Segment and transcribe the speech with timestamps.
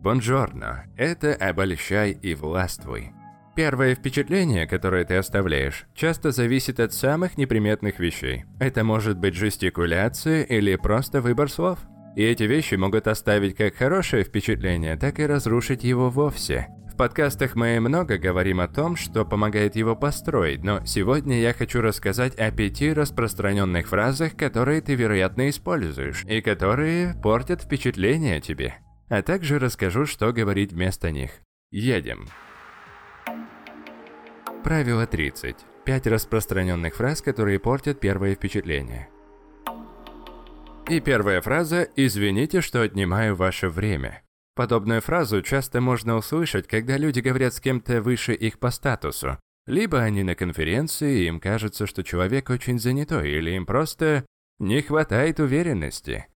[0.00, 3.12] Бонжорно– это обольщай и властвуй.
[3.54, 8.44] Первое впечатление, которое ты оставляешь, часто зависит от самых неприметных вещей.
[8.58, 11.80] Это может быть жестикуляция или просто выбор слов.
[12.16, 16.68] И эти вещи могут оставить как хорошее впечатление, так и разрушить его вовсе.
[16.90, 21.82] В подкастах мы много говорим о том, что помогает его построить, но сегодня я хочу
[21.82, 28.76] рассказать о пяти распространенных фразах, которые ты, вероятно, используешь, и которые портят впечатление о тебе.
[29.10, 31.32] А также расскажу, что говорить вместо них.
[31.72, 32.28] Едем.
[34.62, 35.56] Правило 30.
[35.84, 39.08] Пять распространенных фраз, которые портят первое впечатление.
[40.88, 44.22] И первая фраза «Извините, что отнимаю ваше время».
[44.54, 49.40] Подобную фразу часто можно услышать, когда люди говорят с кем-то выше их по статусу.
[49.66, 54.24] Либо они на конференции, и им кажется, что человек очень занятой, или им просто
[54.60, 56.26] не хватает уверенности.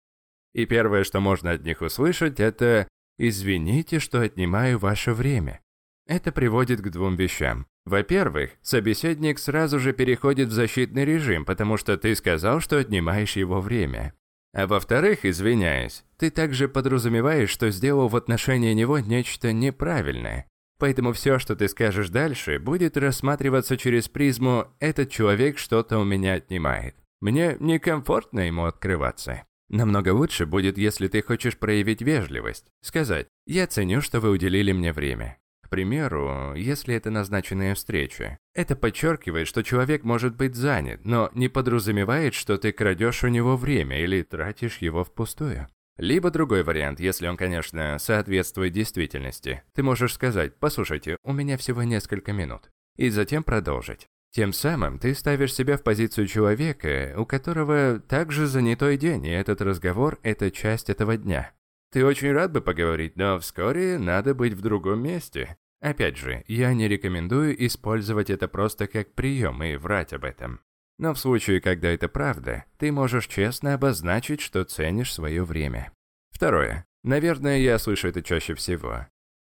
[0.55, 2.87] И первое, что можно от них услышать, это
[3.19, 5.59] «Извините, что отнимаю ваше время».
[6.07, 7.67] Это приводит к двум вещам.
[7.83, 13.59] Во-первых, собеседник сразу же переходит в защитный режим, потому что ты сказал, что отнимаешь его
[13.59, 14.13] время.
[14.53, 20.47] А во-вторых, извиняясь, ты также подразумеваешь, что сделал в отношении него нечто неправильное.
[20.79, 26.35] Поэтому все, что ты скажешь дальше, будет рассматриваться через призму «этот человек что-то у меня
[26.35, 26.95] отнимает».
[27.19, 29.43] Мне некомфортно ему открываться.
[29.69, 32.65] Намного лучше будет, если ты хочешь проявить вежливость.
[32.81, 35.37] Сказать «Я ценю, что вы уделили мне время.
[35.63, 38.37] К примеру, если это назначенная встреча.
[38.53, 43.57] Это подчеркивает, что человек может быть занят, но не подразумевает, что ты крадешь у него
[43.57, 45.67] время или тратишь его впустую.
[45.97, 49.63] Либо другой вариант, если он, конечно, соответствует действительности.
[49.73, 52.69] Ты можешь сказать «Послушайте, у меня всего несколько минут».
[52.97, 54.07] И затем продолжить.
[54.35, 59.61] Тем самым ты ставишь себя в позицию человека, у которого также занятой день, и этот
[59.61, 61.53] разговор– это часть этого дня.
[61.93, 65.55] Ты очень рад бы поговорить, но вскоре надо быть в другом месте.
[65.79, 70.59] Опять же, я не рекомендую использовать это просто как прием и врать об этом.
[70.97, 75.93] Но в случае, когда это правда, ты можешь честно обозначить, что ценишь свое время.
[76.31, 76.85] Второе.
[77.03, 79.07] Наверное, я слышу это чаще всего.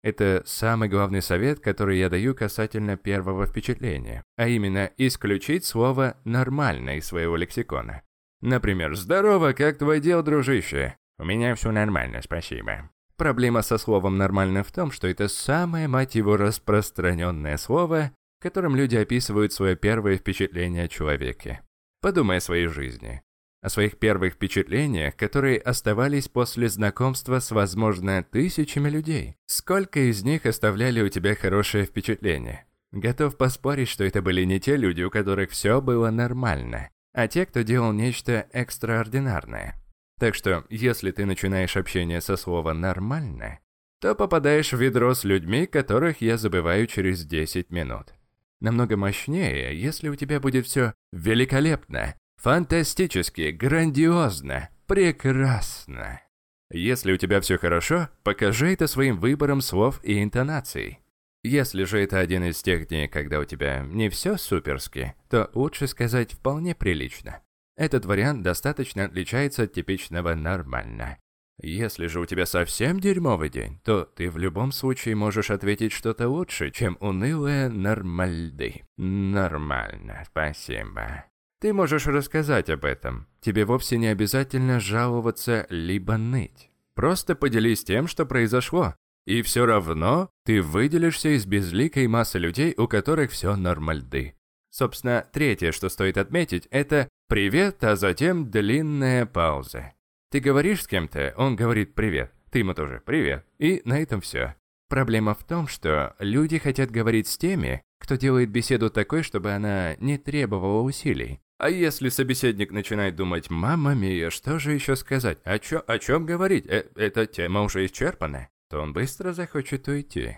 [0.08, 6.96] Это самый главный совет, который я даю касательно первого впечатления, а именно исключить слово «нормально»
[6.96, 8.04] из своего лексикона.
[8.40, 12.90] Например, «Здорово, как твой дел, дружище?» У меня все нормально, спасибо.
[13.18, 18.96] Проблема со словом «нормально» в том, что это самое, мать его, распространенное слово, которым люди
[18.96, 21.64] описывают свое первое впечатление о человеке.
[22.00, 23.22] Подумай о своей жизни.
[23.62, 29.36] О своих первых впечатлениях, которые оставались после знакомства с, возможно, тысячами людей.
[29.48, 32.66] Сколько из них оставляли у тебя хорошее впечатление?
[32.92, 37.46] Готов поспорить, что это были не те люди, у которых все было нормально, а те,
[37.46, 39.76] кто делал нечто экстраординарное.
[40.20, 43.60] Так что, если ты начинаешь общение со слова «нормально»,
[44.00, 48.14] то попадаешь в ведро с людьми, которых я забываю через 10 минут.
[48.60, 56.22] Намного мощнее, если у тебя будет все великолепно, фантастически, грандиозно, прекрасно.
[56.70, 61.00] Если у тебя все хорошо, покажи это своим выбором слов и интонаций.
[61.44, 65.88] Если же это один из тех дней, когда у тебя не все суперски, то лучше
[65.88, 67.42] сказать вполне прилично.
[67.78, 71.18] Этот вариант достаточно отличается от типичного «нормально».
[71.60, 76.28] Если же у тебя совсем дерьмовый день, то ты в любом случае можешь ответить что-то
[76.28, 78.84] лучше, чем унылое «нормальды».
[78.98, 81.26] Нормально, спасибо.
[81.60, 83.28] Ты можешь рассказать об этом.
[83.42, 86.70] Тебе вовсе не обязательно жаловаться либо ныть.
[86.94, 88.96] Просто поделись тем, что произошло.
[89.26, 94.36] И все равно ты выделишься из безликой массы людей, у которых все нормальды.
[94.70, 99.94] Собственно, третье, что стоит отметить, это «привет», а затем длинная пауза.
[100.30, 104.56] Ты говоришь с кем-то, он говорит «привет», ты ему тоже «привет», и на этом все.
[104.90, 109.96] Проблема в том, что люди хотят говорить с теми, кто делает беседу такой, чтобы она
[109.96, 111.42] не требовала усилий.
[111.58, 115.40] А если собеседник начинает думать «Мама мия, что же еще сказать?
[115.44, 116.68] О, чё, о чем говорить?
[116.68, 120.38] Э, эта тема уже исчерпана», то он быстро захочет уйти.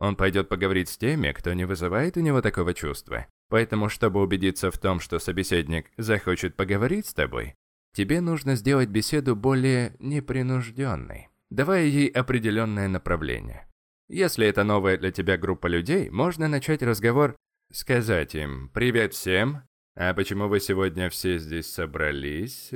[0.00, 3.26] Он пойдет поговорить с теми, кто не вызывает у него такого чувства.
[3.48, 7.54] Поэтому, чтобы убедиться в том, что собеседник захочет поговорить с тобой,
[7.94, 13.68] тебе нужно сделать беседу более непринужденной, давая ей определенное направление.
[14.08, 17.36] Если это новая для тебя группа людей, можно начать разговор,
[17.72, 19.67] сказать им «Привет всем,
[20.00, 22.70] а почему вы сегодня все здесь собрались?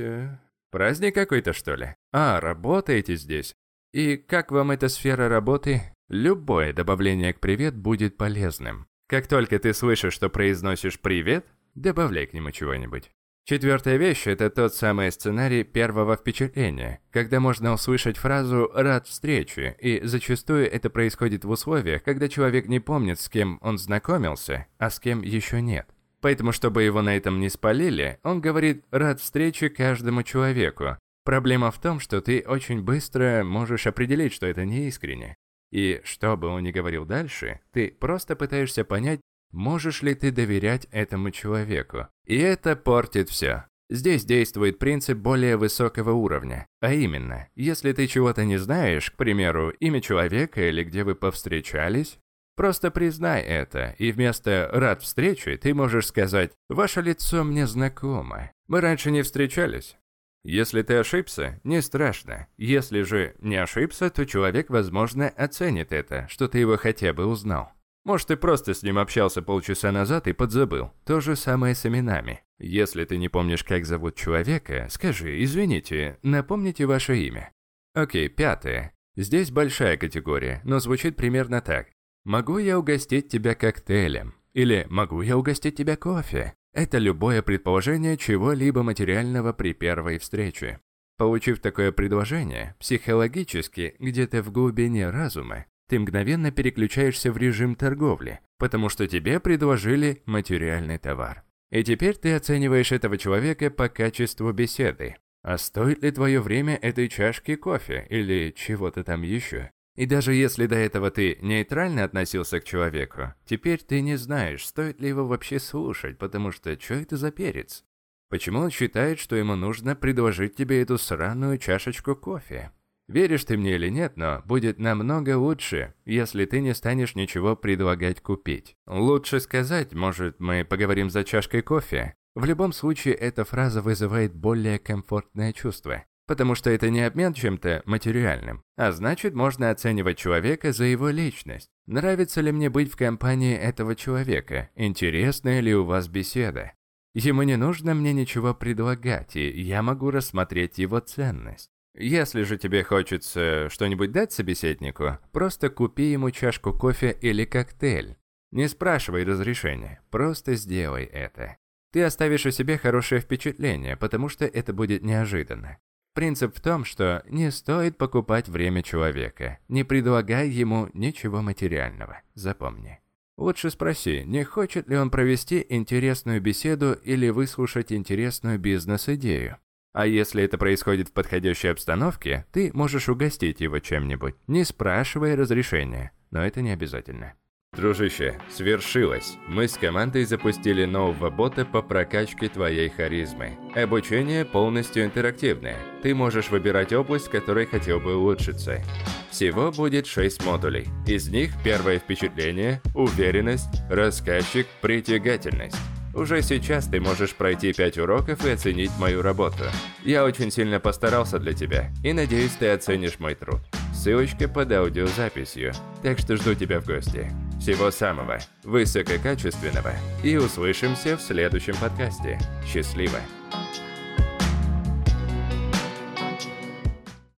[0.73, 1.95] Праздник какой-то, что ли?
[2.13, 3.55] А, работаете здесь?
[3.93, 5.83] И как вам эта сфера работы?
[6.09, 8.87] Любое добавление к «привет» будет полезным.
[9.07, 13.11] Как только ты слышишь, что произносишь «привет», добавляй к нему чего-нибудь.
[13.45, 20.01] Четвертая вещь– это тот самый сценарий первого впечатления, когда можно услышать фразу «рад встрече», и
[20.05, 24.99] зачастую это происходит в условиях, когда человек не помнит, с кем он знакомился, а с
[24.99, 25.92] кем еще нет.
[26.23, 30.97] Поэтому, чтобы его на этом не спалили, он говорит «рад встрече каждому человеку».
[31.25, 35.35] Проблема в том, что ты очень быстро можешь определить, что это не искренне.
[35.71, 39.21] И что бы он ни говорил дальше, ты просто пытаешься понять,
[39.53, 42.09] Можешь ли ты доверять этому человеку?
[42.25, 43.67] И это портит все.
[43.91, 46.67] Здесь действует принцип более высокого уровня.
[46.81, 52.19] А именно, если ты чего-то не знаешь, к примеру, имя человека или где вы повстречались,
[52.57, 58.81] просто признай это, и вместо «рад встрече» ты можешь сказать «ваше лицо мне знакомо, мы
[58.81, 59.97] раньше не встречались».
[60.45, 62.49] Если ты ошибся, не страшно.
[62.57, 67.73] Если же не ошибся, то человек, возможно, оценит это, что ты его хотя бы узнал.
[68.05, 70.91] Может, ты просто с ним общался полчаса назад и подзабыл.
[71.05, 72.43] То же самое с именами.
[72.59, 77.53] Если ты не помнишь, как зовут человека, скажи «Извините, напомните ваше имя».
[77.95, 78.93] Окей, пятое.
[79.15, 81.89] Здесь большая категория, но звучит примерно так.
[82.25, 88.83] «Могу я угостить тебя коктейлем?» Или «Могу я угостить тебя кофе?» Это любое предположение чего-либо
[88.83, 90.81] материального при первой встрече.
[91.19, 98.89] Получив такое предложение, психологически, где-то в глубине разума, ты мгновенно переключаешься в режим торговли, потому
[98.89, 101.43] что тебе предложили материальный товар.
[101.71, 105.17] И теперь ты оцениваешь этого человека по качеству беседы.
[105.43, 109.71] А стоит ли твое время этой чашки кофе или чего-то там еще?
[109.95, 115.01] И даже если до этого ты нейтрально относился к человеку, теперь ты не знаешь, стоит
[115.01, 117.85] ли его вообще слушать, потому что что это за перец?
[118.31, 122.73] Почему он считает, что ему нужно предложить тебе эту сраную чашечку кофе?
[123.07, 128.23] Веришь ты мне или нет, но будет намного лучше, если ты не станешь ничего предлагать
[128.23, 128.77] купить.
[128.87, 132.15] Лучше сказать, может, мы поговорим за чашкой кофе.
[132.35, 137.83] В любом случае, эта фраза вызывает более комфортное чувство, потому что это не обмен чем-то
[137.85, 141.69] материальным, а значит, можно оценивать человека за его личность.
[141.85, 144.71] Нравится ли мне быть в компании этого человека?
[144.75, 146.73] Интересная ли у вас беседа?
[147.13, 151.69] Ему не нужно мне ничего предлагать, и я могу рассмотреть его ценность.
[151.95, 158.17] Если же тебе хочется что-нибудь дать собеседнику, просто купи ему чашку кофе или коктейль.
[158.53, 161.59] Не спрашивай разрешения, просто сделай это.
[161.93, 165.77] Ты оставишь о себе хорошее впечатление, потому что это будет неожиданно.
[166.15, 173.01] Принцип в том, что не стоит покупать время человека, не предлагай ему ничего материального, запомни.
[173.39, 179.57] Лучше спроси, не хочет ли он провести интересную беседу или выслушать интересную бизнес-идею.
[179.95, 186.13] А если это происходит в подходящей обстановке, ты можешь угостить его чем-нибудь, не спрашивая разрешения,
[186.31, 187.35] но это не обязательно.
[187.75, 189.39] Дружище, свершилось.
[189.49, 193.57] Мы с командой запустили нового бота по прокачке твоей харизмы.
[193.75, 195.79] Обучение полностью интерактивное.
[196.03, 198.83] Ты можешь выбирать область, которой хотел бы улучшиться.
[199.31, 200.87] Всего будет 6 модулей.
[201.07, 205.79] Из них первое впечатление, уверенность, рассказчик, притягательность.
[206.15, 209.65] Уже сейчас ты можешь пройти 5 уроков и оценить мою работу.
[210.05, 213.61] Я очень сильно постарался для тебя, и надеюсь, ты оценишь мой труд.
[213.95, 215.73] Ссылочка под аудиозаписью,
[216.03, 217.33] так что жду тебя в гости.
[217.63, 219.93] Всего самого высококачественного,
[220.25, 222.37] и услышимся в следующем подкасте.
[222.67, 223.21] Счастливо!